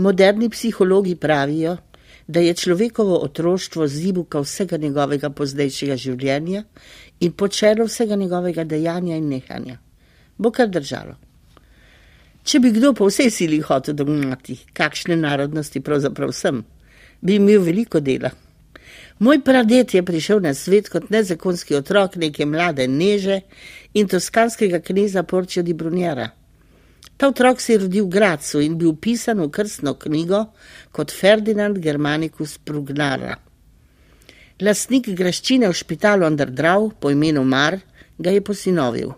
Moderni 0.00 0.48
psihologi 0.48 1.16
pravijo, 1.16 1.76
da 2.26 2.40
je 2.40 2.54
človekovo 2.54 3.18
otroštvo 3.24 3.86
zibuka 3.86 4.40
vsega 4.40 4.76
njegovega 4.76 5.28
pozdejšega 5.30 5.96
življenja 5.96 6.62
in 7.20 7.32
počelo 7.32 7.84
vsega 7.84 8.16
njegovega 8.16 8.64
dejanja 8.64 9.18
in 9.20 9.28
nehanja. 9.28 9.76
Bo 10.38 10.50
kar 10.56 10.70
držalo. 10.72 11.18
Če 12.44 12.62
bi 12.64 12.72
kdo 12.78 12.94
po 12.96 13.10
vsej 13.10 13.28
sili 13.30 13.60
hotel 13.60 13.98
dognati, 13.98 14.56
kakšne 14.72 15.20
narodnosti 15.20 15.84
pravzaprav 15.84 16.32
sem, 16.32 16.64
bi 17.20 17.36
imel 17.36 17.60
veliko 17.68 18.00
dela. 18.00 18.32
Moj 19.18 19.44
pradet 19.44 19.94
je 19.94 20.02
prišel 20.02 20.40
na 20.40 20.54
svet 20.54 20.88
kot 20.88 21.10
nezakonski 21.12 21.76
otrok 21.76 22.16
neke 22.16 22.48
mlade 22.48 22.88
neže 22.88 23.42
in 23.92 24.08
toskanskega 24.08 24.80
kneza 24.80 25.22
Porčio 25.22 25.62
di 25.62 25.76
Brunjera. 25.76 26.30
Ta 27.20 27.28
otrok 27.28 27.60
se 27.60 27.72
je 27.72 27.78
rodil 27.78 28.06
v 28.06 28.08
Gracu 28.08 28.62
in 28.64 28.78
bil 28.80 28.94
upisan 28.94 29.42
v 29.44 29.50
krstno 29.52 29.92
knjigo 30.00 30.38
kot 30.88 31.12
Ferdinand 31.12 31.76
Germanicus 31.76 32.54
Prugnara. 32.64 33.34
Lastnik 34.64 35.10
graščine 35.18 35.68
v 35.68 35.76
špitalu 35.76 36.24
Andrdrav 36.24 36.88
po 36.96 37.12
imenu 37.12 37.44
Mar 37.44 37.76
ga 38.16 38.32
je 38.32 38.40
posinovil. 38.40 39.12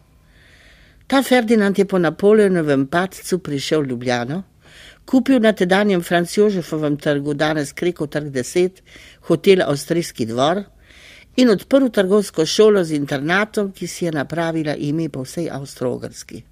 Ta 1.07 1.23
Ferdinand 1.23 1.79
je 1.79 1.87
po 1.87 2.03
Napoleonovem 2.03 2.89
padcu 2.91 3.39
prišel 3.39 3.87
v 3.87 3.95
Ljubljano, 3.95 4.43
kupil 5.07 5.39
na 5.39 5.53
tedanjem 5.53 6.03
Franc 6.03 6.35
Jožefovem 6.37 6.97
trgu, 6.99 7.35
danes 7.35 7.71
Kreko 7.73 8.11
trg 8.11 8.35
10, 8.35 8.83
hotel 9.31 9.63
Avstrijski 9.63 10.27
dvor 10.27 10.65
in 11.37 11.55
odprl 11.55 11.87
trgovsko 11.87 12.47
šolo 12.47 12.83
z 12.85 12.99
internatom, 12.99 13.71
ki 13.71 13.87
si 13.87 14.11
je 14.11 14.13
napravila 14.13 14.75
ime 14.75 15.07
po 15.09 15.23
vsej 15.23 15.53
Avstro-Ogrski. 15.55 16.51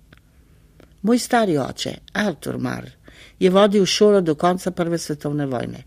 Moj 1.03 1.19
stari 1.19 1.59
oče, 1.59 1.95
Artur 2.13 2.59
Mar, 2.59 2.91
je 3.39 3.51
vodil 3.51 3.87
šolo 3.87 4.21
do 4.21 4.35
konca 4.35 4.71
Prve 4.71 4.99
svetovne 4.99 5.47
vojne. 5.47 5.85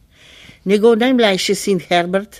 Njegov 0.65 0.97
najmlajši 0.97 1.55
sin 1.55 1.79
Herbert 1.79 2.37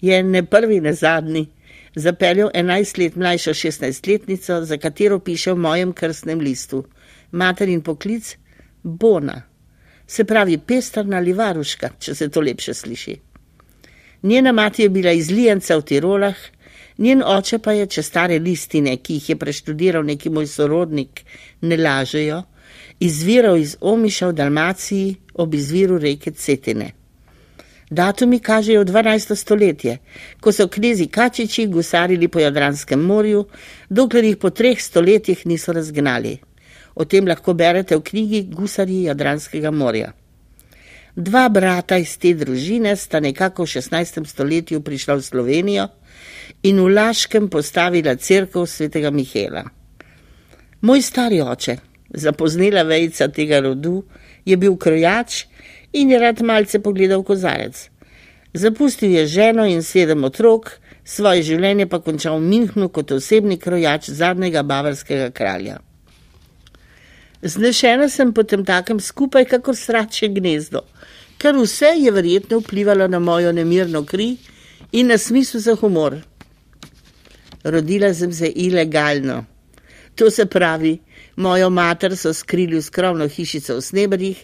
je 0.00 0.22
ne 0.22 0.42
prvi, 0.46 0.80
ne 0.80 0.92
zadnji, 0.92 1.46
zapeljal 1.94 2.50
11 2.54 2.98
let 2.98 3.16
mlajšo 3.16 3.50
16-letnico, 3.50 4.62
za 4.64 4.76
katero 4.76 5.18
piše 5.18 5.52
v 5.52 5.56
mojem 5.56 5.92
krstnem 5.92 6.40
listu: 6.40 6.84
Materin 7.30 7.82
poklic 7.82 8.36
Bona, 8.82 9.42
se 10.06 10.24
pravi 10.24 10.58
pestrna 10.58 11.16
ali 11.16 11.32
varuška, 11.32 11.90
če 11.98 12.14
se 12.14 12.28
to 12.28 12.40
lepše 12.40 12.74
sliši. 12.74 13.20
Njena 14.22 14.52
mati 14.52 14.82
je 14.82 14.88
bila 14.88 15.12
iz 15.12 15.30
Lijenca 15.30 15.76
v 15.76 15.82
Tirolah, 15.82 16.36
Njen 17.00 17.22
oče 17.24 17.58
pa 17.64 17.72
je, 17.72 17.86
če 17.86 18.02
stare 18.04 18.38
listine, 18.38 18.98
ki 19.00 19.14
jih 19.16 19.28
je 19.30 19.36
preštudiral 19.40 20.04
neki 20.04 20.28
moj 20.28 20.46
sorodnik, 20.46 21.22
ne 21.64 21.76
lažejo, 21.80 22.42
izviral 23.00 23.56
iz 23.56 23.76
Omiša 23.80 24.28
v 24.28 24.36
Dalmaciji 24.36 25.14
ob 25.40 25.54
izviru 25.56 25.96
reke 25.98 26.30
Cetine. 26.36 26.90
Datumi 27.90 28.38
kažejo 28.38 28.84
12. 28.84 29.32
stoletje, 29.34 29.96
ko 30.40 30.52
so 30.52 30.68
knezi 30.68 31.06
Kačiči 31.08 31.66
gusarili 31.66 32.28
po 32.28 32.38
Jadranskem 32.38 33.00
morju, 33.00 33.46
dokler 33.88 34.24
jih 34.24 34.36
po 34.36 34.50
treh 34.50 34.78
stoletjih 34.80 35.46
niso 35.46 35.72
razgnali. 35.72 36.36
O 36.94 37.04
tem 37.04 37.26
lahko 37.26 37.54
berete 37.54 37.96
v 37.96 38.04
knjigi 38.10 38.42
Gusarji 38.52 39.02
Jadranskega 39.08 39.70
morja. 39.70 40.12
Dva 41.16 41.48
brata 41.48 41.96
iz 41.98 42.12
te 42.18 42.34
družine 42.34 42.92
sta 42.96 43.20
nekako 43.20 43.64
v 43.64 43.72
16. 43.80 44.26
stoletju 44.26 44.84
prišla 44.84 45.16
v 45.16 45.22
Slovenijo 45.22 45.88
in 46.62 46.80
v 46.80 46.88
Laškem 46.94 47.48
postavila 47.48 48.16
crkvo 48.16 48.66
svetega 48.66 49.10
Mihela. 49.10 49.64
Moj 50.80 51.02
stari 51.02 51.40
oče, 51.40 51.76
zapoznela 52.14 52.82
vejca 52.82 53.28
tega 53.28 53.60
rodu, 53.60 54.04
je 54.44 54.56
bil 54.56 54.76
krojač 54.76 55.44
in 55.92 56.10
je 56.10 56.18
rad 56.18 56.42
malce 56.42 56.80
pogledal 56.80 57.22
kozarec. 57.22 57.88
Zapustil 58.52 59.10
je 59.10 59.26
ženo 59.26 59.66
in 59.66 59.82
sedem 59.82 60.24
otrok, 60.24 60.72
svoje 61.04 61.42
življenje 61.42 61.86
pa 61.86 62.00
končal 62.00 62.38
v 62.38 62.48
Minhnu 62.48 62.88
kot 62.88 63.12
osebni 63.12 63.58
krojač 63.58 64.10
zadnjega 64.10 64.62
bavarskega 64.62 65.30
kralja. 65.30 65.78
Znešena 67.42 68.08
sem 68.08 68.32
potem 68.36 68.64
takem 68.64 69.00
skupaj, 69.00 69.46
kakor 69.48 69.76
srače 69.76 70.28
gnezdo, 70.28 70.82
ker 71.40 71.56
vse 71.56 71.94
je 71.96 72.10
verjetno 72.12 72.58
vplivalo 72.60 73.06
na 73.08 73.18
mojo 73.18 73.52
nemirno 73.52 74.04
kri 74.04 74.36
in 74.92 75.06
na 75.06 75.18
smisel 75.18 75.60
za 75.60 75.74
humor. 75.74 76.16
Rodila 77.64 78.14
sem 78.14 78.32
se 78.32 78.48
ilegalno. 78.48 79.44
To 80.14 80.30
se 80.30 80.46
pravi, 80.46 80.98
mojo 81.36 81.70
mater 81.70 82.16
so 82.16 82.32
skrili 82.34 82.76
v 82.76 82.82
skromno 82.82 83.28
hišico 83.28 83.76
v 83.76 83.80
Snebrih, 83.80 84.40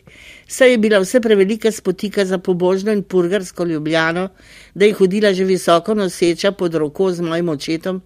saj 0.48 0.70
je 0.70 0.78
bila 0.78 1.00
vse 1.02 1.20
prevelika 1.20 1.72
spotika 1.72 2.24
za 2.24 2.38
pobožno 2.38 2.92
in 2.92 3.02
purgarsko 3.02 3.64
ljubljano, 3.64 4.28
da 4.74 4.84
je 4.84 4.94
hodila 4.94 5.32
že 5.32 5.44
visoko 5.44 5.94
noseča 5.94 6.52
pod 6.52 6.74
roko 6.74 7.12
z 7.12 7.20
mojim 7.20 7.48
očetom, 7.48 8.02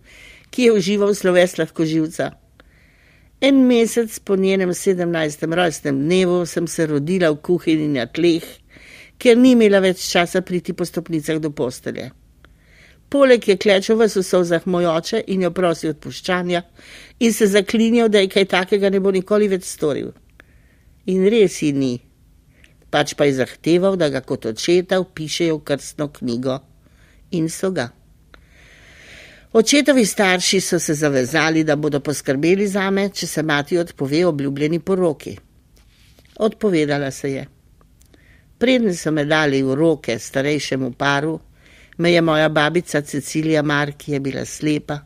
ki 0.51 0.63
je 0.63 0.73
užival 0.73 1.15
sloves 1.15 1.59
lahko 1.59 1.85
živca. 1.85 2.31
En 3.41 3.67
mesec 3.67 4.19
po 4.19 4.37
njenem 4.37 4.75
sedemnajstem 4.75 5.55
rojstnem 5.55 6.01
dnevu 6.01 6.47
sem 6.47 6.67
se 6.67 6.87
rodila 6.87 7.31
v 7.31 7.39
kuhinji 7.43 7.89
na 7.89 8.07
tleh, 8.07 8.45
ker 9.19 9.37
ni 9.37 9.53
imela 9.53 9.81
več 9.81 10.11
časa 10.11 10.43
priti 10.43 10.73
po 10.73 10.85
stopnicah 10.85 11.39
do 11.39 11.51
postelje. 11.51 12.11
Poleg 13.11 13.49
je 13.49 13.57
klečal 13.59 13.99
v 13.99 14.07
sosovzah 14.09 14.67
moj 14.71 14.87
oče 14.87 15.25
in 15.35 15.43
jo 15.43 15.51
prosil 15.51 15.91
odpuščanja 15.97 16.63
in 17.19 17.33
se 17.35 17.47
zaklinjal, 17.51 18.09
da 18.09 18.23
je 18.23 18.31
kaj 18.31 18.45
takega 18.55 18.91
ne 18.91 19.01
bo 19.01 19.11
nikoli 19.11 19.49
več 19.51 19.67
storil. 19.67 20.13
In 21.11 21.27
res 21.27 21.59
ji 21.63 21.73
ni, 21.75 21.97
pač 22.91 23.17
pa 23.19 23.27
je 23.27 23.41
zahteval, 23.41 23.99
da 23.99 24.09
ga 24.15 24.23
kot 24.23 24.47
očeta 24.47 25.01
upišejo 25.03 25.59
v 25.59 25.65
krstno 25.67 26.09
knjigo 26.15 26.61
in 27.35 27.51
so 27.51 27.73
ga. 27.75 27.91
Očetovi 29.53 30.07
starši 30.07 30.61
so 30.61 30.79
se 30.79 30.95
zavezali, 30.95 31.65
da 31.65 31.77
bodo 31.77 31.99
poskrbeli 32.01 32.69
za 32.71 32.91
me, 32.91 33.09
če 33.11 33.27
se 33.27 33.43
mati 33.43 33.79
odpove 33.79 34.23
obljubljeni 34.27 34.79
poroki. 34.79 35.35
Odpovedala 36.39 37.11
se 37.11 37.33
je. 37.33 37.47
Predne 38.59 38.95
so 38.95 39.11
me 39.11 39.25
dali 39.25 39.63
v 39.63 39.75
roke 39.75 40.19
starejšemu 40.19 40.93
paru, 40.93 41.41
me 42.01 42.13
je 42.13 42.21
moja 42.21 42.49
babica 42.49 43.01
Cecilija 43.01 43.63
Mar, 43.63 43.93
ki 43.93 44.13
je 44.13 44.21
bila 44.21 44.45
slepa, 44.45 44.99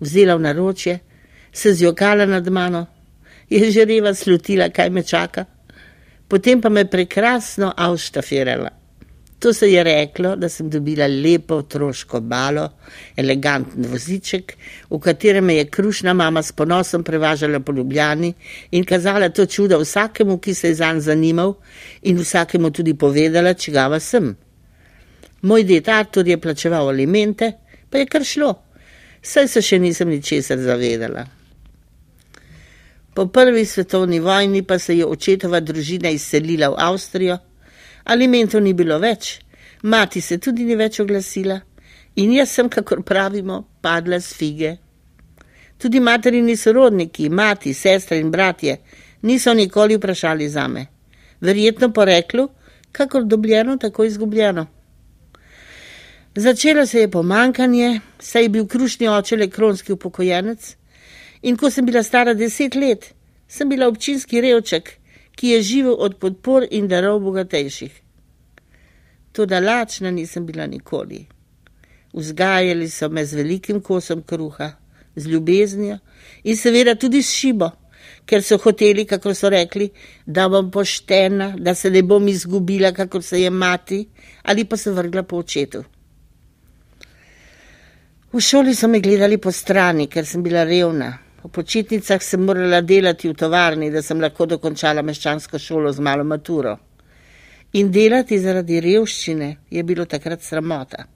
vzela 0.00 0.34
v 0.34 0.40
naročje, 0.40 0.98
se 1.52 1.74
zjokala 1.74 2.26
nad 2.26 2.48
mano, 2.48 2.86
je 3.50 3.70
žereva 3.70 4.14
slutila, 4.14 4.68
kaj 4.68 4.90
me 4.90 5.02
čaka, 5.02 5.44
potem 6.28 6.60
pa 6.60 6.68
me 6.68 6.84
prekrasno 6.90 7.72
avštafirala. 7.76 8.70
To 9.38 9.52
se 9.52 9.70
je 9.70 9.84
reklo, 9.84 10.36
da 10.36 10.48
sem 10.48 10.70
dobila 10.70 11.06
lepo 11.06 11.54
otroško 11.62 12.20
balo, 12.20 12.68
eleganten 13.16 13.86
voziček, 13.90 14.54
v 14.90 14.98
katerem 14.98 15.50
je 15.50 15.64
krušna 15.66 16.14
mama 16.14 16.42
s 16.42 16.52
ponosom 16.52 17.04
prevažala 17.04 17.60
po 17.60 17.72
Ljubljani 17.72 18.34
in 18.70 18.84
kazala 18.84 19.28
to 19.28 19.46
čudo 19.46 19.78
vsakemu, 19.78 20.38
ki 20.38 20.54
se 20.54 20.68
je 20.68 20.74
zanj 20.74 21.00
zanimal 21.00 21.54
in 22.02 22.18
vsakemu 22.18 22.70
tudi 22.70 22.94
povedala, 22.94 23.54
čigava 23.54 24.00
sem. 24.00 24.36
Moj 25.42 25.64
det 25.64 25.88
Artur 25.88 26.28
je 26.28 26.40
plačeval 26.40 26.88
alimente, 26.88 27.52
pa 27.90 27.98
je 27.98 28.06
kar 28.06 28.24
šlo, 28.24 28.54
saj 29.22 29.48
se 29.48 29.62
še 29.62 29.78
nisem 29.78 30.08
ničesar 30.08 30.58
zavedala. 30.58 31.24
Po 33.14 33.26
prvi 33.26 33.64
svetovni 33.66 34.20
vojni 34.20 34.62
pa 34.62 34.78
se 34.78 34.96
je 34.96 35.06
očetova 35.06 35.60
družina 35.60 36.10
izselila 36.10 36.70
v 36.70 36.78
Avstrijo, 36.78 37.38
alimentov 38.04 38.62
ni 38.62 38.72
bilo 38.72 38.98
več, 38.98 39.40
mati 39.82 40.20
se 40.20 40.38
tudi 40.38 40.64
ni 40.64 40.76
več 40.76 41.00
oglasila 41.00 41.58
in 42.16 42.32
jaz 42.32 42.50
sem, 42.50 42.68
kakor 42.68 43.02
pravimo, 43.02 43.64
padla 43.80 44.20
z 44.20 44.34
fige. 44.36 44.76
Tudi 45.78 46.00
materini 46.00 46.56
sorodniki, 46.56 47.28
mati, 47.28 47.74
sestre 47.74 48.18
in 48.20 48.30
bratje 48.30 48.78
niso 49.22 49.54
nikoli 49.54 49.96
vprašali 49.96 50.48
za 50.48 50.68
me. 50.68 50.86
Verjetno 51.40 51.90
poreklo, 51.92 52.48
kakor 52.92 53.24
dobljeno, 53.24 53.76
tako 53.76 54.04
izgubljeno. 54.04 54.66
Začelo 56.34 56.86
se 56.86 57.00
je 57.00 57.10
pomankanje, 57.10 58.00
saj 58.18 58.42
je 58.42 58.48
bil 58.48 58.66
krušni 58.66 59.08
oče 59.08 59.36
le 59.36 59.50
kronski 59.50 59.92
upokojenec 59.92 60.76
in 61.42 61.56
ko 61.56 61.70
sem 61.70 61.84
bila 61.86 62.02
stara 62.02 62.32
deset 62.34 62.74
let, 62.74 63.12
sem 63.48 63.68
bila 63.68 63.88
občinski 63.88 64.40
revček, 64.40 64.88
ki 65.36 65.48
je 65.48 65.62
živel 65.62 65.96
od 65.98 66.16
podpor 66.16 66.64
in 66.70 66.88
darov 66.88 67.20
bogatejših. 67.20 68.00
Toda 69.32 69.60
lačna 69.60 70.10
nisem 70.10 70.46
bila 70.46 70.66
nikoli. 70.66 71.26
Vzgajali 72.12 72.88
so 72.90 73.08
me 73.08 73.26
z 73.26 73.36
velikim 73.36 73.80
kosom 73.80 74.22
kruha, 74.22 74.72
z 75.16 75.28
ljubeznijo 75.28 75.98
in 76.44 76.56
seveda 76.56 76.94
tudi 76.94 77.22
s 77.22 77.30
šibo, 77.30 77.70
ker 78.24 78.42
so 78.42 78.56
hoteli, 78.56 79.04
kako 79.04 79.34
so 79.34 79.50
rekli, 79.50 79.90
da 80.26 80.48
bom 80.48 80.70
poštena, 80.70 81.54
da 81.58 81.74
se 81.74 81.90
ne 81.90 82.02
bom 82.02 82.28
izgubila, 82.28 82.92
kako 82.92 83.22
se 83.22 83.42
je 83.42 83.50
mati 83.50 84.06
ali 84.42 84.64
pa 84.64 84.76
se 84.76 84.90
vrgla 84.90 85.22
po 85.22 85.36
očetu. 85.36 85.84
V 88.32 88.40
šoli 88.40 88.74
so 88.74 88.88
me 88.88 89.00
gledali 89.00 89.38
po 89.38 89.52
strani, 89.52 90.06
ker 90.08 90.26
sem 90.26 90.42
bila 90.42 90.64
revna, 90.64 91.12
Po 91.42 91.48
počitnicah 91.48 92.22
sem 92.22 92.44
morala 92.46 92.80
delati 92.80 93.28
v 93.28 93.34
tovarni, 93.34 93.90
da 93.90 93.98
sem 94.02 94.20
lahko 94.22 94.46
dokončala 94.46 95.02
meščansko 95.02 95.58
šolo 95.58 95.90
z 95.90 95.98
malo 95.98 96.22
maturo. 96.24 96.76
In 97.74 97.90
delati 97.90 98.38
zaradi 98.38 98.78
revščine 98.84 99.48
je 99.70 99.82
bilo 99.82 100.06
takrat 100.06 100.44
sramota. 100.46 101.08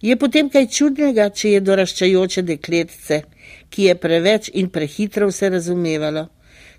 Je 0.00 0.16
potem 0.16 0.48
kaj 0.48 0.70
čudnega, 0.72 1.28
če 1.28 1.52
je 1.52 1.60
doraščajoče 1.66 2.46
dekletce, 2.48 3.20
ki 3.68 3.90
je 3.90 3.98
preveč 4.00 4.48
in 4.54 4.70
prehitro 4.72 5.28
vse 5.28 5.52
razumevalo, 5.52 6.24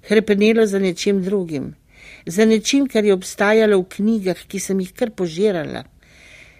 hrepenelo 0.09 0.65
za 0.65 0.81
nečim 0.81 1.21
drugim, 1.21 1.75
za 2.25 2.47
nečim, 2.49 2.87
kar 2.87 3.05
je 3.05 3.13
obstajalo 3.13 3.77
v 3.83 3.89
knjigah, 3.97 4.45
ki 4.49 4.63
sem 4.65 4.81
jih 4.81 4.95
kar 4.97 5.13
požirala, 5.13 5.83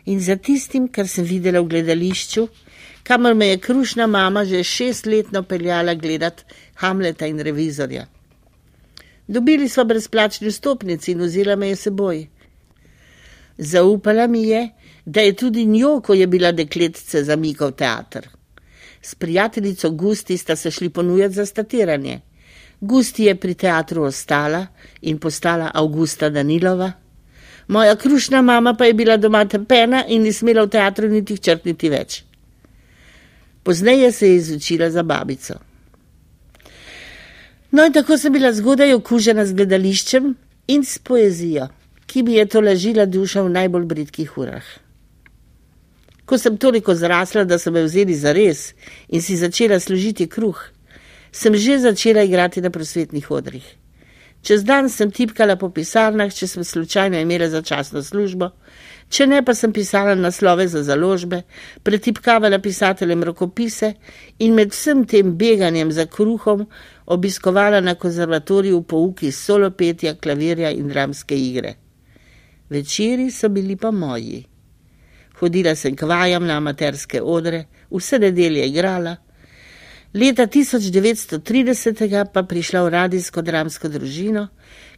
in 0.09 0.19
za 0.19 0.35
tistim, 0.35 0.87
kar 0.87 1.07
sem 1.07 1.25
videla 1.25 1.61
v 1.61 1.69
gledališču, 1.69 2.47
kamor 3.05 3.35
me 3.37 3.51
je 3.51 3.59
krušna 3.61 4.07
mama 4.07 4.45
že 4.45 4.63
šestletno 4.63 5.43
peljala 5.43 5.93
gledat 5.93 6.45
Hamleta 6.81 7.27
in 7.27 7.39
revizorja. 7.39 8.07
Dobili 9.27 9.69
smo 9.69 9.83
brezplačni 9.85 10.51
stopnici 10.51 11.11
in 11.11 11.21
vzela 11.21 11.55
me 11.55 11.67
je 11.69 11.75
seboj. 11.75 12.27
Zaupala 13.57 14.27
mi 14.27 14.47
je, 14.47 14.69
da 15.05 15.21
je 15.21 15.35
tudi 15.35 15.65
njo, 15.65 16.01
ko 16.01 16.13
je 16.13 16.27
bila 16.27 16.51
dekletce 16.51 17.23
za 17.23 17.35
Mikov 17.35 17.71
teater. 17.71 18.29
S 19.01 19.15
prijateljico 19.15 19.91
Gusti 19.91 20.37
sta 20.37 20.55
se 20.55 20.71
šli 20.71 20.89
ponujati 20.89 21.33
za 21.33 21.45
statiranje. 21.45 22.19
Gusti 22.81 23.23
je 23.23 23.35
pri 23.35 23.53
teatru 23.53 24.03
ostala 24.03 24.67
in 25.01 25.19
postala 25.19 25.71
Augusta 25.73 26.29
Danilova. 26.29 26.91
Moja 27.69 27.95
krušna 27.95 28.41
mama 28.41 28.73
pa 28.73 28.85
je 28.85 28.93
bila 28.93 29.17
doma 29.17 29.45
tepena 29.45 30.03
in 30.07 30.23
ni 30.25 30.33
smela 30.33 30.63
v 30.65 30.71
teatru 30.73 31.07
niti 31.07 31.37
črtniti 31.37 31.89
več. 31.89 32.23
Pozneje 33.63 34.11
se 34.11 34.27
je 34.27 34.35
izučila 34.35 34.89
za 34.89 35.03
babico. 35.03 35.53
No, 37.71 37.85
in 37.85 37.93
tako 37.93 38.17
sem 38.17 38.33
bila 38.33 38.49
zgodaj 38.53 38.95
okužena 38.97 39.45
z 39.45 39.53
gledališčem 39.53 40.31
in 40.73 40.83
s 40.83 40.97
poezijo, 40.97 41.67
ki 42.09 42.23
mi 42.23 42.39
je 42.39 42.45
to 42.49 42.61
lažila 42.61 43.05
duša 43.05 43.45
v 43.45 43.53
najbolj 43.53 43.85
britkih 43.85 44.37
urah. 44.37 44.65
Ko 46.25 46.37
sem 46.37 46.57
toliko 46.57 46.95
zrasla, 46.95 47.43
da 47.45 47.59
so 47.61 47.69
me 47.71 47.83
vzeli 47.85 48.17
za 48.17 48.33
res 48.33 48.73
in 49.09 49.21
si 49.21 49.37
začela 49.37 49.77
služiti 49.79 50.25
kruh, 50.25 50.57
sem 51.31 51.53
že 51.53 51.77
začela 51.85 52.25
igrati 52.25 52.65
na 52.65 52.73
prosvetnih 52.73 53.31
odrih. 53.31 53.78
Čez 54.41 54.63
dan 54.63 54.89
sem 54.89 55.11
tipkala 55.11 55.57
po 55.59 55.67
pisarnah, 55.69 56.31
če 56.31 56.47
sem 56.47 56.63
slučajno 56.63 57.19
imela 57.19 57.49
začasno 57.51 57.99
službo, 58.03 58.51
če 59.11 59.27
ne 59.27 59.41
pa 59.43 59.53
sem 59.53 59.73
pisala 59.75 60.15
naslove 60.15 60.67
za 60.71 60.83
založbe, 60.87 61.41
pretipkavala 61.83 62.61
pisateljem 62.63 63.25
rokopise 63.27 63.93
in 64.39 64.55
med 64.55 64.71
vsem 64.71 65.03
tem 65.05 65.35
beganjem 65.35 65.91
za 65.91 66.05
kruhom 66.05 66.65
obiskovala 67.05 67.81
na 67.81 67.95
konzervatoriju 67.99 68.81
pouki 68.83 69.31
solopetja, 69.31 70.15
klavirja 70.15 70.71
in 70.71 70.87
dramske 70.87 71.35
igre. 71.35 71.75
Večeri 72.69 73.31
so 73.31 73.49
bili 73.49 73.75
pa 73.75 73.91
moji. 73.91 74.45
Hodila 75.39 75.75
sem 75.75 75.95
k 75.95 76.07
vajam 76.07 76.45
na 76.45 76.57
amaterske 76.57 77.21
odre, 77.21 77.65
vse 77.91 78.19
nedelje 78.19 78.67
igrala. 78.67 79.15
Leta 80.13 80.47
1930 80.47 82.25
pa 82.33 82.43
prišla 82.43 82.83
v 82.83 82.89
radijsko 82.89 83.41
dramsko 83.45 83.89
družino, 83.93 84.47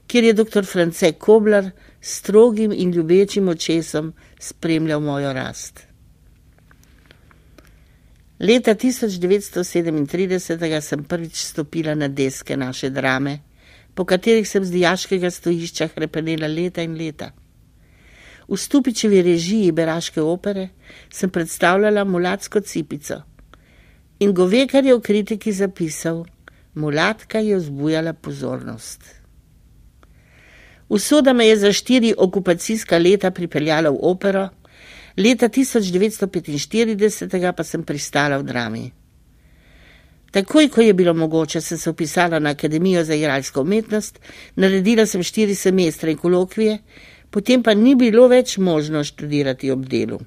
kjer 0.07 0.23
je 0.23 0.33
dr. 0.33 0.63
France 0.63 1.11
Koblar 1.19 1.71
s 2.01 2.17
strogim 2.23 2.71
in 2.71 2.91
ljubečim 2.91 3.49
očesom 3.49 4.13
spremljal 4.39 4.99
mojo 4.99 5.33
rast. 5.33 5.79
Leta 8.39 8.75
1937 8.75 10.81
sem 10.81 11.03
prvič 11.03 11.35
stopila 11.35 11.95
na 11.95 12.07
deske 12.07 12.57
naše 12.57 12.89
drame, 12.89 13.39
po 13.93 14.05
katerih 14.05 14.49
sem 14.49 14.65
z 14.65 14.71
dijaškega 14.71 15.31
stojišča 15.31 15.87
hrepenela 15.95 16.47
leta 16.47 16.81
in 16.81 16.95
leta. 16.95 17.31
V 18.47 18.57
stupičevi 18.57 19.21
režiji 19.21 19.71
Beraške 19.71 20.21
opere 20.21 20.69
sem 21.11 21.29
predstavljala 21.29 22.03
mulatsko 22.03 22.59
cipico 22.59 23.21
in 24.21 24.35
govekar 24.37 24.85
je 24.85 24.95
v 24.95 25.01
kritiki 25.01 25.51
zapisal: 25.51 26.25
Mulatka 26.75 27.41
je 27.41 27.57
vzbujala 27.57 28.13
pozornost. 28.13 29.01
Usoda 30.89 31.33
me 31.33 31.47
je 31.47 31.57
za 31.57 31.73
štiri 31.73 32.13
okupacijska 32.17 32.97
leta 32.97 33.31
pripeljala 33.31 33.89
v 33.89 33.97
opero, 34.01 34.49
Leta 35.17 35.49
1945 35.49 37.51
pa 37.51 37.63
sem 37.63 37.83
pristala 37.83 38.37
v 38.37 38.43
drami. 38.43 38.91
Takoj, 40.31 40.69
ko 40.71 40.81
je 40.81 40.93
bilo 40.93 41.13
mogoče, 41.13 41.61
sem 41.61 41.77
se 41.77 41.89
upisala 41.89 42.39
na 42.39 42.49
Akademijo 42.49 43.03
za 43.03 43.15
igralsko 43.15 43.61
umetnost, 43.61 44.19
naredila 44.55 45.05
sem 45.05 45.23
štiri 45.23 45.55
semestre 45.55 46.11
in 46.11 46.17
kolokvije, 46.17 46.77
potem 47.29 47.63
pa 47.63 47.73
ni 47.73 47.95
bilo 47.95 48.27
več 48.31 48.57
možno 48.57 49.03
študirati 49.03 49.71
ob 49.71 49.85
delu. 49.85 50.19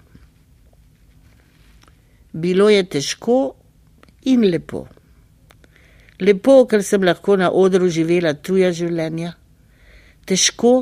Bilo 2.33 2.69
je 2.69 2.85
težko 2.85 3.55
in 4.31 4.45
lepo. 4.51 4.87
Lepo, 6.21 6.65
ker 6.67 6.83
sem 6.83 7.03
lahko 7.03 7.37
na 7.37 7.51
odru 7.51 7.89
živela 7.91 8.35
tuja 8.35 8.71
življenja, 8.73 9.35
težko, 10.27 10.77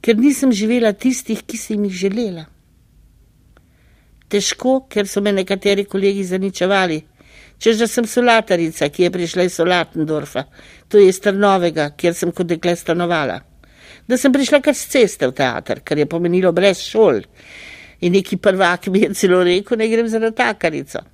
ker 0.00 0.16
nisem 0.16 0.52
živela 0.52 0.94
tistih, 0.96 1.44
ki 1.44 1.60
sem 1.60 1.84
jih 1.84 2.00
želela 2.06 2.46
težko, 4.30 4.84
ker 4.90 5.08
so 5.10 5.22
me 5.24 5.32
nekateri 5.34 5.86
kolegi 5.90 6.24
zaničevali. 6.24 7.00
Če 7.60 7.74
že 7.76 7.86
sem 7.90 8.06
solatarica, 8.08 8.88
ki 8.88 9.04
je 9.04 9.12
prišla 9.12 9.44
iz 9.44 9.58
Solatendorfa, 9.58 10.46
to 10.88 10.96
je 10.96 11.10
iz 11.10 11.18
Trnovega, 11.20 11.90
kjer 11.92 12.14
sem 12.16 12.32
kot 12.32 12.48
dekle 12.48 12.72
stanovala. 12.76 13.36
Da 14.08 14.16
sem 14.16 14.32
prišla 14.32 14.62
kar 14.64 14.74
z 14.74 14.88
ceste 14.94 15.28
v 15.28 15.36
teater, 15.36 15.82
kar 15.84 15.98
je 16.00 16.08
pomenilo 16.08 16.54
brez 16.56 16.80
šol. 16.80 17.20
In 18.00 18.16
neki 18.16 18.38
prvak 18.40 18.88
mi 18.88 19.04
je 19.04 19.12
celo 19.14 19.42
rekel, 19.44 19.76
ne 19.76 19.90
grem 19.92 20.08
za 20.08 20.22
natakarico. 20.22 21.04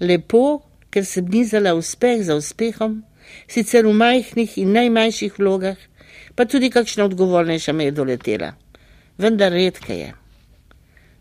Lepo, 0.00 0.62
ker 0.90 1.04
sem 1.04 1.28
nizala 1.28 1.74
uspeh 1.76 2.22
za 2.24 2.34
uspehom, 2.34 3.02
sicer 3.48 3.86
v 3.86 3.92
majhnih 3.92 4.56
in 4.58 4.72
najmanjših 4.72 5.38
vlogah, 5.38 5.76
pa 6.34 6.44
tudi 6.44 6.70
kakšna 6.70 7.04
odgovornejša 7.04 7.72
me 7.72 7.84
je 7.84 7.90
doletela. 7.90 8.54
Vendar 9.18 9.52
redke 9.52 9.94
je. 9.98 10.14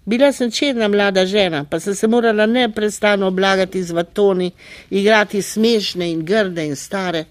Bila 0.06 0.32
sem 0.34 0.52
črna 0.52 0.88
mlada 0.88 1.26
žena, 1.26 1.66
pa 1.70 1.80
sem 1.80 1.96
se 1.96 2.08
morala 2.08 2.46
neprestano 2.46 3.28
oblagati 3.28 3.84
z 3.84 3.92
vatoni, 3.92 4.52
igrati 4.90 5.42
smešne 5.42 6.12
in 6.12 6.26
grde 6.26 6.66
in 6.66 6.76
stare. 6.76 7.26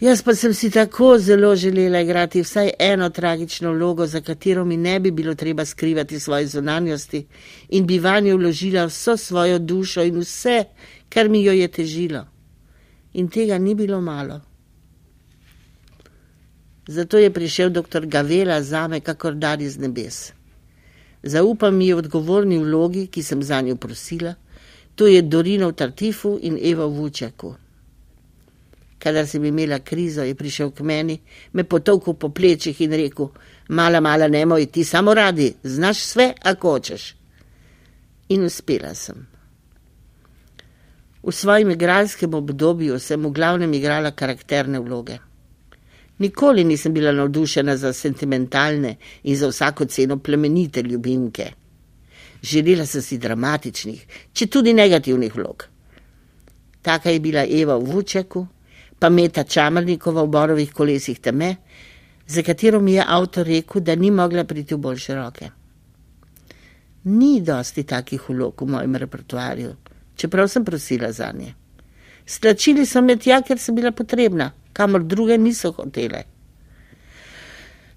Jaz 0.00 0.22
pa 0.22 0.34
sem 0.34 0.52
si 0.54 0.70
tako 0.70 1.18
zelo 1.18 1.54
želela 1.56 2.00
igrati 2.00 2.42
vsaj 2.42 2.70
eno 2.78 3.08
tragično 3.10 3.72
vlogo, 3.72 4.06
za 4.06 4.20
katero 4.20 4.64
mi 4.64 4.76
ne 4.76 5.00
bi 5.00 5.10
bilo 5.10 5.34
treba 5.34 5.64
skrivati 5.64 6.20
svoje 6.20 6.46
zunanjosti 6.46 7.26
in 7.68 7.86
bi 7.86 7.98
vanjo 7.98 8.36
vložila 8.36 8.84
vso 8.84 9.16
svojo 9.16 9.58
dušo 9.58 10.02
in 10.02 10.18
vse, 10.20 10.64
kar 11.08 11.28
mi 11.28 11.44
jo 11.44 11.52
je 11.52 11.68
težilo. 11.68 12.26
In 13.12 13.28
tega 13.28 13.58
ni 13.58 13.74
bilo 13.74 14.00
malo. 14.00 14.40
Zato 16.88 17.18
je 17.18 17.32
prišel 17.32 17.70
dr. 17.70 18.06
Gavela 18.06 18.62
zame, 18.62 19.00
kakor 19.00 19.34
dar 19.34 19.62
iz 19.62 19.78
nebes. 19.78 20.32
Zaupam 21.22 21.76
mi 21.76 21.86
je 21.86 21.96
odgovorni 21.96 22.58
vlogi, 22.58 23.06
ki 23.06 23.22
sem 23.22 23.42
za 23.42 23.60
njo 23.60 23.76
prosila, 23.76 24.34
to 24.94 25.06
je 25.06 25.22
Dorina 25.22 25.66
v 25.66 25.72
Tartifu 25.72 26.38
in 26.42 26.58
Eva 26.62 26.86
v 26.86 26.98
Vučaku. 27.00 27.54
Kadar 29.06 29.26
sem 29.26 29.44
imela 29.44 29.78
krizo, 29.78 30.24
je 30.26 30.34
prišel 30.34 30.72
k 30.74 30.82
meni, 30.82 31.14
me 31.52 31.62
potovkal 31.64 32.14
po 32.18 32.28
plečih 32.34 32.80
in 32.80 32.90
rekel: 32.90 33.28
Mala, 33.68 34.00
mala, 34.00 34.26
ne 34.28 34.40
moj, 34.46 34.66
ti 34.66 34.84
samo 34.84 35.14
radi, 35.14 35.52
znaš 35.62 36.00
vse, 36.00 36.32
ako 36.42 36.70
hočeš. 36.70 37.04
In 38.28 38.42
uspela 38.42 38.94
sem. 38.94 39.20
V 41.22 41.32
svojem 41.32 41.70
igralskem 41.70 42.34
obdobju 42.34 42.98
sem 42.98 43.22
v 43.22 43.30
glavnem 43.30 43.72
igrala 43.78 44.10
karakterne 44.10 44.80
vloge. 44.82 45.20
Nikoli 46.18 46.64
nisem 46.64 46.94
bila 46.94 47.12
navdušena 47.12 47.76
za 47.76 47.92
sentimentalne 47.92 48.96
in 49.22 49.36
za 49.36 49.48
vsako 49.48 49.86
ceno 49.86 50.18
plemenite 50.18 50.82
ljubimke. 50.82 51.46
Želela 52.42 52.86
sem 52.86 53.02
si 53.02 53.18
dramatičnih, 53.18 54.06
če 54.32 54.46
tudi 54.46 54.74
negativnih 54.74 55.36
vlog. 55.36 55.68
Taka 56.82 57.10
je 57.10 57.20
bila 57.20 57.46
Eva 57.46 57.78
v 57.78 57.92
Vučeku, 57.92 58.46
pa 58.98 59.08
Meta 59.08 59.44
Čamrnikova 59.44 60.24
v 60.24 60.28
Borovih 60.28 60.72
kolesih 60.72 61.20
teme, 61.20 61.56
za 62.26 62.42
katero 62.42 62.80
mi 62.80 62.92
je 62.92 63.04
avtor 63.06 63.46
rekel, 63.46 63.82
da 63.82 63.94
ni 63.94 64.10
mogla 64.10 64.44
priti 64.44 64.74
v 64.74 64.78
boljše 64.78 65.14
roke. 65.14 65.50
Ni 67.04 67.40
dosti 67.40 67.84
takih 67.84 68.28
vlog 68.28 68.62
v 68.62 68.66
mojem 68.66 68.96
repertoarju, 68.96 69.74
čeprav 70.16 70.48
sem 70.48 70.64
prosila 70.64 71.12
za 71.12 71.32
nje. 71.32 71.54
Stlačili 72.26 72.86
so 72.86 73.02
me 73.02 73.16
tja, 73.16 73.42
ker 73.42 73.58
sem 73.58 73.74
bila 73.74 73.92
potrebna 73.92 74.50
kamor 74.72 75.04
druge 75.04 75.38
niso 75.38 75.72
hotele. 75.72 76.24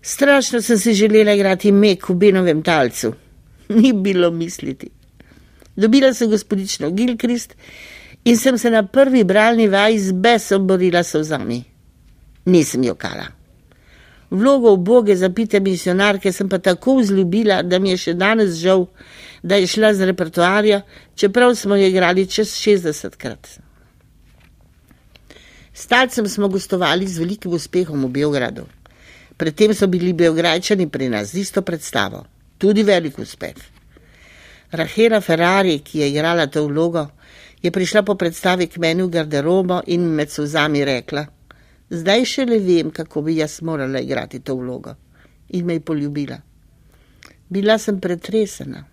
Strašno 0.02 0.62
sem 0.62 0.78
si 0.80 0.94
želela 0.94 1.34
igrati 1.34 1.72
mek 1.72 2.10
v 2.10 2.16
Benovem 2.16 2.62
talcu, 2.64 3.14
ni 3.82 3.94
bilo 3.94 4.32
misliti. 4.32 4.90
Dobila 5.76 6.14
sem 6.14 6.30
gospodično 6.30 6.92
Gilkrist 6.92 7.56
in 8.30 8.38
sem 8.38 8.58
se 8.58 8.70
na 8.70 8.84
prvi 8.84 9.24
bralni 9.24 9.68
vaj 9.68 9.98
z 9.98 10.12
besom 10.14 10.68
borila 10.68 11.04
s 11.04 11.18
vzami. 11.18 11.64
Nisem 12.46 12.84
jokala. 12.84 13.26
Vlogo 14.30 14.74
uboge 14.74 15.16
zapite 15.16 15.60
misionarke 15.60 16.32
sem 16.32 16.50
pa 16.50 16.60
tako 16.60 17.00
vzljubila, 17.00 17.64
da 17.64 17.80
mi 17.80 17.90
je 17.90 17.98
še 17.98 18.14
danes 18.14 18.60
žal, 18.62 18.86
da 19.42 19.58
je 19.58 19.68
šla 19.68 19.94
z 19.94 20.12
repertoarja, 20.12 20.82
čeprav 21.16 21.56
smo 21.56 21.76
jo 21.76 21.90
igrali 21.90 22.28
čez 22.30 22.54
60 22.54 23.18
krat. 23.18 23.50
Stalcem 25.74 26.28
smo 26.30 26.48
gostovali 26.48 27.08
z 27.08 27.24
velikim 27.24 27.54
uspehom 27.58 28.06
v 28.06 28.14
Beogradu. 28.20 28.68
Predtem 29.38 29.74
so 29.74 29.88
bili 29.88 30.14
Beograjčani 30.14 30.86
pri 30.90 31.10
nas 31.10 31.34
z 31.34 31.42
isto 31.48 31.66
predstavo, 31.66 32.26
tudi 32.58 32.84
velik 32.84 33.18
uspeh. 33.18 33.58
Rahela 34.72 35.22
Ferrari, 35.22 35.80
ki 35.80 36.04
je 36.04 36.10
igrala 36.12 36.46
to 36.48 36.68
vlogo, 36.68 37.08
je 37.62 37.72
prišla 37.72 38.04
po 38.04 38.16
predstavi 38.16 38.68
k 38.68 38.78
meni 38.78 39.04
v 39.04 39.10
garderobo 39.10 39.82
in 39.88 40.06
med 40.16 40.32
sozami 40.32 40.86
rekla: 40.86 41.26
Zdaj 41.90 42.26
še 42.26 42.46
le 42.46 42.60
vem, 42.60 42.92
kako 42.92 43.22
bi 43.22 43.40
jaz 43.40 43.62
morala 43.62 44.00
igrati 44.00 44.40
to 44.40 44.56
vlogo. 44.56 44.96
In 45.50 45.66
me 45.66 45.74
je 45.74 45.80
poljubila. 45.80 46.38
Bila 47.50 47.78
sem 47.78 48.00
pretresena. 48.00 48.86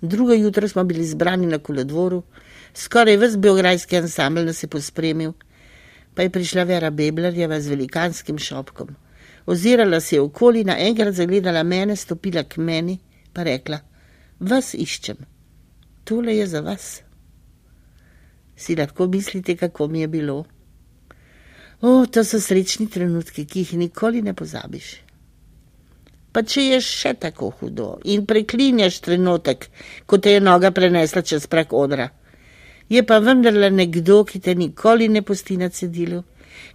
Drugo 0.00 0.32
jutro 0.34 0.68
smo 0.68 0.84
bili 0.84 1.04
zbrani 1.04 1.46
na 1.46 1.58
koledvoru, 1.58 2.22
skoraj 2.74 3.16
ves 3.16 3.36
biografski 3.36 3.96
ansambl 3.96 4.46
nas 4.46 4.62
je 4.62 4.68
pospremil, 4.68 5.32
pa 6.14 6.22
je 6.22 6.30
prišla 6.30 6.64
Vera 6.64 6.90
Beblerjeva 6.90 7.60
z 7.60 7.68
velikanskim 7.68 8.38
šopkom. 8.38 8.88
Ozirala 9.46 10.00
se 10.00 10.16
je 10.16 10.20
okoli, 10.20 10.64
naenkrat 10.64 11.14
zagledala 11.14 11.62
mene, 11.62 11.96
stopila 11.96 12.42
k 12.42 12.56
meni, 12.56 12.98
pa 13.32 13.42
rekla: 13.42 13.78
Vas 14.40 14.74
iščem, 14.74 15.16
tole 16.04 16.36
je 16.36 16.46
za 16.46 16.60
vas. 16.60 17.02
Si 18.56 18.76
lahko 18.76 19.06
mislite, 19.06 19.56
kako 19.56 19.88
mi 19.88 20.00
je 20.00 20.08
bilo? 20.08 20.44
O, 21.80 22.06
to 22.06 22.24
so 22.24 22.40
srečni 22.40 22.86
trenutki, 22.90 23.44
ki 23.46 23.64
jih 23.64 23.74
nikoli 23.74 24.22
ne 24.22 24.34
pozabiš. 24.34 24.90
Pa 26.32 26.42
če 26.42 26.62
je 26.62 26.80
še 26.80 27.14
tako 27.20 27.50
hudo 27.58 27.88
in 28.08 28.26
preklinjaš 28.26 29.00
trenutek, 29.04 29.66
ko 30.06 30.18
te 30.18 30.36
je 30.36 30.40
noga 30.40 30.70
prenesla 30.70 31.22
čez 31.22 31.46
prak 31.46 31.74
odra, 31.76 32.08
je 32.88 33.02
pa 33.06 33.18
vendarle 33.18 33.70
nekdo, 33.70 34.22
ki 34.24 34.40
te 34.40 34.54
nikoli 34.54 35.08
ne 35.08 35.22
pusti 35.22 35.56
na 35.56 35.68
cedilu, 35.68 36.22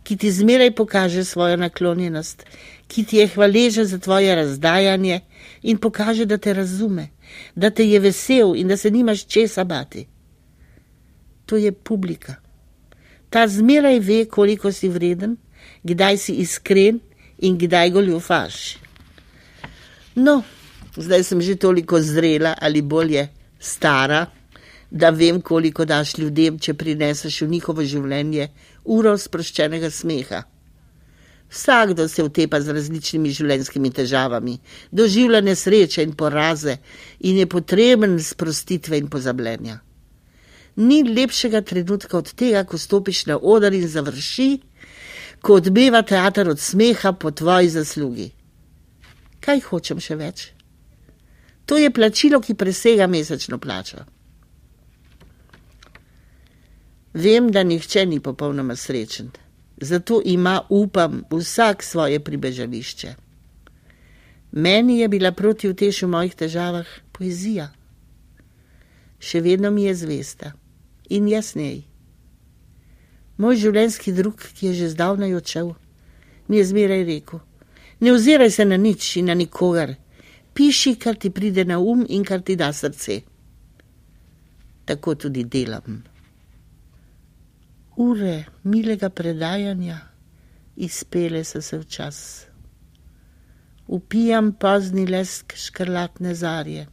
ki 0.04 0.18
ti 0.18 0.32
zmeraj 0.32 0.72
pokaže 0.76 1.24
svojo 1.24 1.58
naklonjenost, 1.58 2.46
ki 2.88 3.04
ti 3.04 3.18
je 3.18 3.28
hvaležen 3.28 3.86
za 3.86 4.00
tvoje 4.00 4.36
razdajanje 4.36 5.22
in 5.62 5.78
pokaže, 5.78 6.26
da 6.26 6.38
te 6.38 6.54
razume, 6.54 7.10
da 7.56 7.70
te 7.70 7.86
je 7.90 8.00
vesel 8.00 8.56
in 8.56 8.68
da 8.68 8.78
se 8.78 8.92
nimaš 8.92 9.26
česa 9.26 9.64
bati. 9.64 10.08
To 11.46 11.58
je 11.58 11.72
publika 11.72 12.36
ta 13.30 13.48
zmeraj 13.48 14.00
ve, 14.00 14.26
koliko 14.26 14.72
si 14.72 14.90
vreden, 14.90 15.38
kdaj 15.84 16.18
si 16.18 16.34
iskren 16.34 17.00
in 17.38 17.58
kdaj 17.58 17.92
goljufaš. 17.92 18.78
No, 20.16 20.44
zdaj 20.96 21.24
sem 21.24 21.42
že 21.42 21.56
toliko 21.56 22.02
zrela 22.02 22.56
ali 22.62 22.82
bolje 22.82 23.28
stara, 23.60 24.26
da 24.92 25.10
vem, 25.10 25.42
koliko 25.42 25.86
daš 25.86 26.18
ljudem, 26.18 26.60
če 26.60 26.74
prineseš 26.74 27.42
v 27.42 27.50
njihovo 27.56 27.84
življenje 27.84 28.50
uro 28.84 29.18
sproščenega 29.18 29.92
smeha. 29.92 30.44
Vsakdo 31.48 32.08
se 32.12 32.24
utepa 32.24 32.60
z 32.60 32.76
različnimi 32.76 33.32
življenjskimi 33.32 33.92
težavami, 33.96 34.58
doživlja 34.92 35.42
nesreče 35.42 36.04
in 36.04 36.16
poraze 36.16 36.80
in 37.20 37.40
je 37.40 37.48
potreben 37.48 38.20
sprostitve 38.20 39.00
in 39.00 39.08
pozabljenja 39.08 39.82
ni 40.78 41.04
lepšega 41.04 41.62
trenutka 41.62 42.18
od 42.18 42.32
tega, 42.34 42.64
ko 42.64 42.78
stopiš 42.78 43.26
na 43.26 43.38
oder 43.42 43.74
in 43.74 43.88
završi, 43.88 44.60
ko 45.42 45.58
odmeva 45.58 46.02
teater 46.02 46.50
od 46.50 46.60
smeha 46.60 47.14
po 47.14 47.32
tvoji 47.32 47.70
zaslugi. 47.70 48.30
Kaj 49.42 49.62
hočem 49.70 50.00
še 50.00 50.16
več? 50.16 50.52
To 51.66 51.78
je 51.78 51.90
plačilo, 51.92 52.40
ki 52.42 52.56
presega 52.56 53.08
mesečno 53.08 53.58
plačo. 53.60 54.06
Vem, 57.14 57.52
da 57.52 57.64
nihče 57.64 58.06
ni 58.06 58.20
popolnoma 58.20 58.76
srečen, 58.76 59.32
zato 59.82 60.22
ima, 60.26 60.62
upam, 60.70 61.24
vsak 61.32 61.84
svoje 61.84 62.20
pribežališče. 62.20 63.16
Meni 64.52 65.00
je 65.00 65.08
bila 65.08 65.32
proti 65.32 65.70
vtešu 65.70 66.08
v 66.08 66.10
mojih 66.10 66.36
težavah 66.36 66.88
poezija. 67.12 67.70
Še 69.20 69.42
vedno 69.42 69.72
mi 69.72 69.84
je 69.84 69.96
zvesta 69.96 70.54
in 71.10 71.28
jasnej. 71.28 71.84
Moj 73.38 73.56
življenjski 73.62 74.14
drug, 74.14 74.42
ki 74.58 74.72
je 74.72 74.74
že 74.74 74.90
zdavnaj 74.96 75.36
odšel, 75.38 75.74
mi 76.48 76.58
je 76.58 76.66
zmeraj 76.66 77.04
rekel: 77.06 77.40
Ne 78.00 78.14
oziraj 78.14 78.52
se 78.52 78.66
na 78.66 78.78
nič 78.78 79.18
in 79.18 79.26
na 79.26 79.34
nikogar, 79.34 79.96
piši, 80.54 80.96
kar 80.96 81.16
ti 81.16 81.30
pride 81.30 81.66
na 81.66 81.80
um 81.80 82.06
in 82.10 82.24
kar 82.24 82.42
ti 82.42 82.56
da 82.56 82.74
srce. 82.74 83.22
Tako 84.86 85.16
tudi 85.16 85.44
delam. 85.44 86.04
Ure 87.98 88.46
milega 88.64 89.10
predajanja 89.10 90.00
izpele 90.76 91.44
so 91.44 91.62
se 91.62 91.78
včas. 91.78 92.20
Upijam 93.88 94.54
pozni 94.54 95.06
lesk 95.06 95.56
škrlatne 95.56 96.36
zarje. 96.36 96.88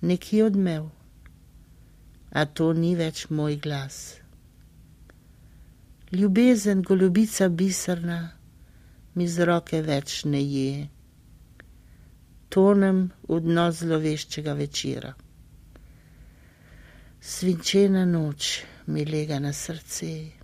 Nekje 0.00 0.44
odmev 0.44 0.90
a 2.34 2.44
to 2.50 2.72
ni 2.74 2.94
več 2.98 3.28
moj 3.30 3.56
glas. 3.62 3.98
Ljubezen, 6.14 6.82
golubica 6.82 7.48
bisrna, 7.48 8.18
mi 9.14 9.28
z 9.30 9.46
roke 9.46 9.80
več 9.86 10.24
ne 10.26 10.40
je. 10.42 10.88
Tonem 12.50 13.00
v 13.28 13.38
dno 13.46 13.68
zloveščega 13.70 14.54
večera. 14.58 15.14
Svinčena 17.34 18.04
noč 18.04 18.50
mi 18.86 19.04
lega 19.04 19.40
na 19.40 19.52
srce. 19.52 20.43